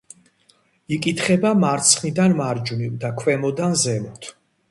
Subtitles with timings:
[0.95, 4.33] იკითხება მარცხნიდან მარჯვნივ და ქვემოდან ზემოთ.